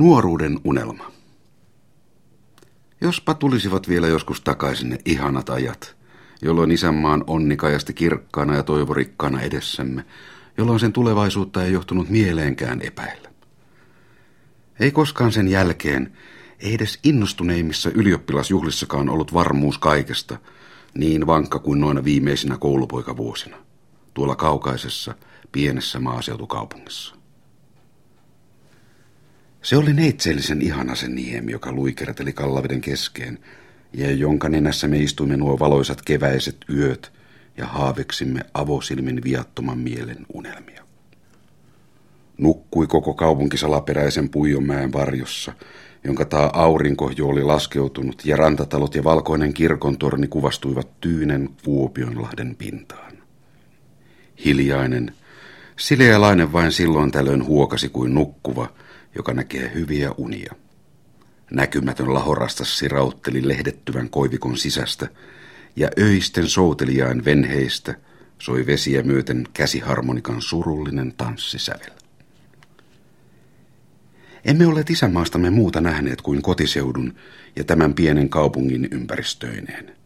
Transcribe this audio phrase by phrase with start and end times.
[0.00, 1.10] Nuoruuden unelma.
[3.00, 5.96] Jospa tulisivat vielä joskus takaisin ne ihanat ajat,
[6.42, 10.04] jolloin isänmaan onni kajasti kirkkaana ja toivorikkaana edessämme,
[10.58, 13.28] jolloin sen tulevaisuutta ei johtunut mieleenkään epäillä.
[14.80, 16.12] Ei koskaan sen jälkeen,
[16.60, 20.38] ei edes innostuneimmissa ylioppilasjuhlissakaan ollut varmuus kaikesta,
[20.94, 23.56] niin vankka kuin noina viimeisinä koulupoikavuosina,
[24.14, 25.14] tuolla kaukaisessa,
[25.52, 27.19] pienessä maaseutukaupungissa.
[29.62, 33.38] Se oli neitsellisen ihana se niemi, joka luikerteli Kallaveden keskeen,
[33.92, 37.12] ja jonka nenässä me istuimme nuo valoisat keväiset yöt
[37.56, 40.84] ja haaveksimme avosilmin viattoman mielen unelmia.
[42.38, 45.52] Nukkui koko kaupunki salaperäisen Puijonmäen varjossa,
[46.04, 53.12] jonka taa aurinko jo oli laskeutunut ja rantatalot ja valkoinen kirkontorni kuvastuivat tyynen Vuopionlahden pintaan.
[54.44, 55.12] Hiljainen,
[55.76, 58.68] sileälainen vain silloin tällöin huokasi kuin nukkuva–
[59.14, 60.54] joka näkee hyviä unia.
[61.50, 65.08] Näkymätön lahorastas sirautteli lehdettyvän koivikon sisästä,
[65.76, 67.94] ja öisten soutelijain venheistä
[68.38, 71.90] soi vesiä myöten käsiharmonikan surullinen tanssisävel.
[74.44, 77.14] Emme ole isämaastamme muuta nähneet kuin kotiseudun
[77.56, 79.96] ja tämän pienen kaupungin ympäristöineen.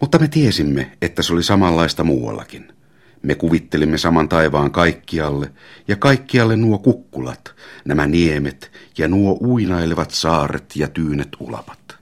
[0.00, 2.72] Mutta me tiesimme, että se oli samanlaista muuallakin–
[3.22, 5.52] me kuvittelimme saman taivaan kaikkialle,
[5.88, 11.98] ja kaikkialle nuo kukkulat, nämä niemet ja nuo uinailevat saaret ja tyynet ulapat.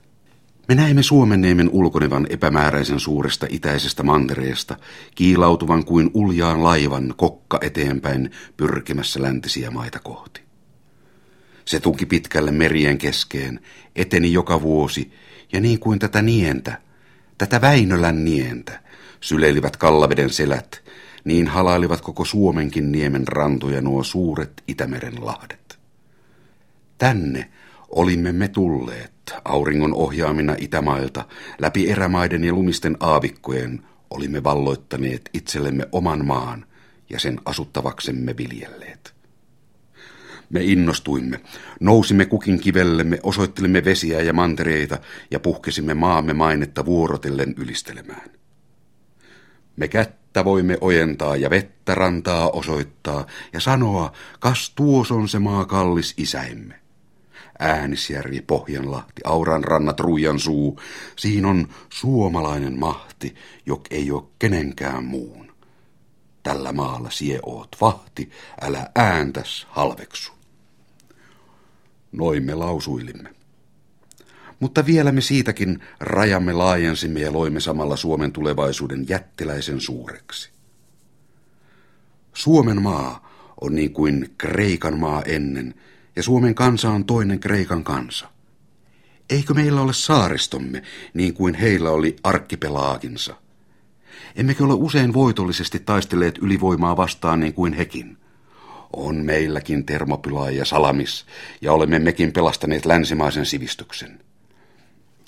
[0.67, 4.77] Me näimme Suomenniemen ulkonevan epämääräisen suuresta itäisestä mantereesta,
[5.15, 10.41] kiilautuvan kuin uljaan laivan kokka eteenpäin pyrkimässä läntisiä maita kohti.
[11.65, 13.59] Se tunki pitkälle merien keskeen,
[13.95, 15.11] eteni joka vuosi,
[15.53, 16.81] ja niin kuin tätä nientä,
[17.37, 18.79] tätä Väinölän nientä,
[19.21, 20.83] syleilivät Kallaveden selät,
[21.27, 25.79] niin halailivat koko Suomenkin niemen rantoja nuo suuret Itämeren lahdet.
[26.97, 27.49] Tänne
[27.89, 29.11] olimme me tulleet,
[29.45, 31.25] auringon ohjaamina Itämailta,
[31.59, 36.65] läpi erämaiden ja lumisten aavikkojen, olimme valloittaneet itsellemme oman maan
[37.09, 39.13] ja sen asuttavaksemme viljelleet.
[40.49, 41.39] Me innostuimme,
[41.79, 44.97] nousimme kukin kivellemme, osoittelimme vesiä ja mantereita
[45.31, 48.29] ja puhkesimme maamme mainetta vuorotellen ylistelemään.
[49.75, 55.65] Me kättä voimme ojentaa ja vettä rantaa osoittaa ja sanoa, kas tuos on se maa
[55.65, 56.79] kallis isäimme.
[57.59, 60.79] Äänisjärvi, Pohjanlahti, Auran rannat, Ruijan suu,
[61.15, 65.51] siinä on suomalainen mahti, jok ei ole kenenkään muun.
[66.43, 68.31] Tällä maalla sie oot vahti,
[68.61, 70.31] älä ääntäs halveksu.
[72.11, 73.33] Noin me lausuilimme.
[74.59, 80.49] Mutta vielä me siitäkin rajamme laajensimme ja loimme samalla Suomen tulevaisuuden jättiläisen suureksi.
[82.33, 83.29] Suomen maa
[83.61, 85.73] on niin kuin Kreikan maa ennen,
[86.15, 88.29] ja Suomen kansa on toinen Kreikan kansa.
[89.29, 93.35] Eikö meillä ole saaristomme niin kuin heillä oli arkkipelaaginsa?
[94.35, 98.17] Emmekö ole usein voitollisesti taistelleet ylivoimaa vastaan niin kuin hekin?
[98.93, 101.25] On meilläkin Termopyla ja Salamis,
[101.61, 104.19] ja olemme mekin pelastaneet länsimaisen sivistyksen.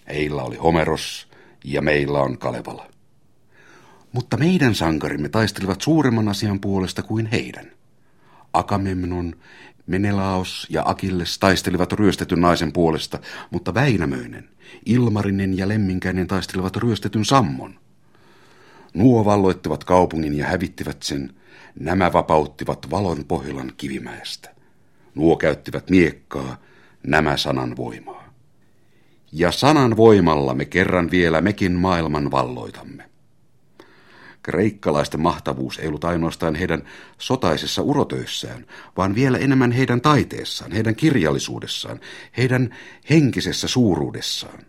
[0.10, 1.28] Heillä oli Homeros
[1.64, 2.90] ja meillä on Kalevala.
[4.12, 7.72] Mutta meidän sankarimme taistelivat suuremman asian puolesta kuin heidän.
[8.54, 9.36] Akamemnon,
[9.88, 13.20] Menelaos ja Akilles taistelivat ryöstetyn naisen puolesta,
[13.52, 14.50] mutta Väinämöinen,
[14.86, 17.80] Ilmarinen ja Lemminkäinen taistelivat ryöstetyn Sammon.
[18.94, 21.34] Nuo valloittivat kaupungin ja hävittivät sen,
[21.80, 24.50] nämä vapauttivat valon Pohjolan kivimäestä.
[25.16, 26.58] Nuo käyttivät miekkaa,
[27.08, 28.29] nämä sanan voimaa.
[29.32, 33.10] Ja sanan voimalla me kerran vielä mekin maailman valloitamme.
[34.44, 36.84] Kreikkalaisten mahtavuus ei ollut ainoastaan heidän
[37.18, 38.66] sotaisessa urotöissään,
[38.98, 42.00] vaan vielä enemmän heidän taiteessaan, heidän kirjallisuudessaan,
[42.38, 42.76] heidän
[43.10, 44.60] henkisessä suuruudessaan.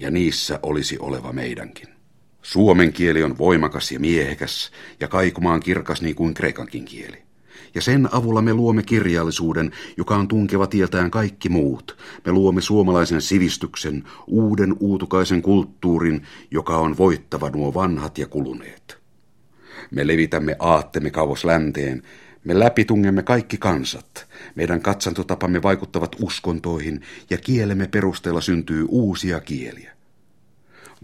[0.00, 1.88] Ja niissä olisi oleva meidänkin.
[2.42, 4.70] Suomen kieli on voimakas ja miehekäs
[5.00, 7.31] ja kaikumaan kirkas niin kuin kreikankin kieli
[7.74, 11.96] ja sen avulla me luomme kirjallisuuden, joka on tunkeva tietään kaikki muut.
[12.26, 18.98] Me luomme suomalaisen sivistyksen, uuden uutukaisen kulttuurin, joka on voittava nuo vanhat ja kuluneet.
[19.90, 22.02] Me levitämme aattemme kauas länteen,
[22.44, 24.26] me läpitungemme kaikki kansat.
[24.54, 27.00] Meidän katsantotapamme vaikuttavat uskontoihin
[27.30, 29.92] ja kielemme perusteella syntyy uusia kieliä.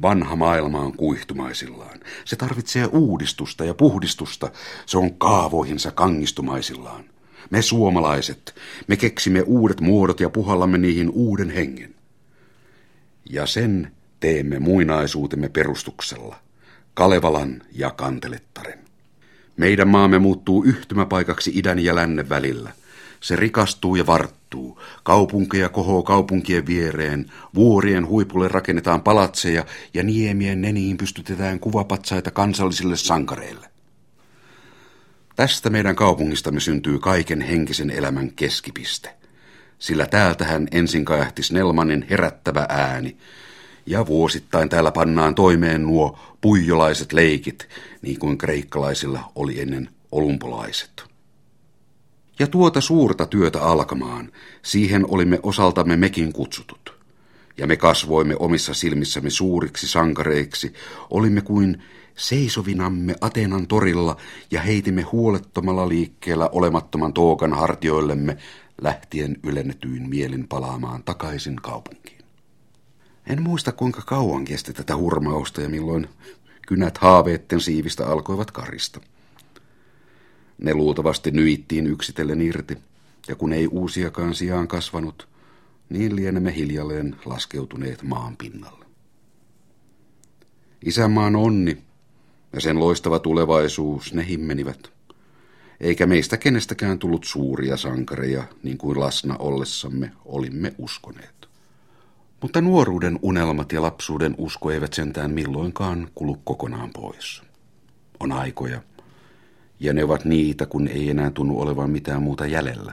[0.03, 2.01] Vanha maailma on kuihtumaisillaan.
[2.25, 4.51] Se tarvitsee uudistusta ja puhdistusta.
[4.87, 7.05] Se on kaavoihinsa kangistumaisillaan.
[7.51, 8.55] Me suomalaiset,
[8.87, 11.95] me keksimme uudet muodot ja puhallamme niihin uuden hengen.
[13.31, 16.37] Ja sen teemme muinaisuutemme perustuksella,
[16.95, 18.79] Kalevalan ja Kantelettaren.
[19.57, 22.73] Meidän maamme muuttuu yhtymäpaikaksi idän ja lännen välillä.
[23.21, 24.38] Se rikastuu ja varttuu.
[25.03, 29.65] Kaupunkeja kohoo kaupunkien viereen, vuorien huipulle rakennetaan palatseja
[29.95, 33.71] ja niemien neniin pystytetään kuvapatsaita kansallisille sankareille.
[35.37, 39.15] Tästä meidän kaupungistamme syntyy kaiken henkisen elämän keskipiste.
[39.79, 43.17] Sillä täältähän ensin kajahti Snellmanin herättävä ääni,
[43.87, 47.69] ja vuosittain täällä pannaan toimeen nuo puijolaiset leikit,
[48.03, 51.08] niin kuin kreikkalaisilla oli ennen olympolaiset.
[52.39, 54.33] Ja tuota suurta työtä alkamaan,
[54.63, 56.99] siihen olimme osaltamme mekin kutsutut.
[57.59, 60.75] Ja me kasvoimme omissa silmissämme suuriksi sankareiksi,
[61.11, 61.83] olimme kuin
[62.17, 64.17] seisovinamme Ateenan torilla
[64.51, 68.37] ja heitimme huolettomalla liikkeellä olemattoman tookan hartioillemme
[68.83, 72.19] lähtien ylennetyin mielin palaamaan takaisin kaupunkiin.
[73.27, 76.09] En muista kuinka kauan kesti tätä hurmausta ja milloin
[76.67, 79.01] kynät haaveetten siivistä alkoivat karista.
[80.59, 82.79] Ne luultavasti nyittiin yksitellen irti,
[83.29, 85.29] ja kun ei uusiakaan sijaan kasvanut,
[85.89, 88.85] niin lienemme hiljalleen laskeutuneet maan pinnalle.
[90.85, 91.79] Isänmaan onni
[92.53, 94.93] ja sen loistava tulevaisuus ne himmenivät.
[95.81, 101.49] Eikä meistä kenestäkään tullut suuria sankareja, niin kuin lasna ollessamme olimme uskoneet.
[102.43, 107.43] Mutta nuoruuden unelmat ja lapsuuden usko eivät sentään milloinkaan kulu kokonaan pois.
[108.21, 108.83] On aikoja,
[109.81, 112.93] ja ne ovat niitä, kun ei enää tunnu olevan mitään muuta jäljellä.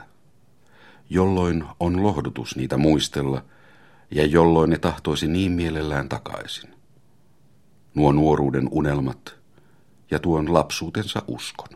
[1.10, 3.44] Jolloin on lohdutus niitä muistella,
[4.10, 6.70] ja jolloin ne tahtoisi niin mielellään takaisin.
[7.94, 9.36] Nuo nuoruuden unelmat
[10.10, 11.68] ja tuon lapsuutensa uskon.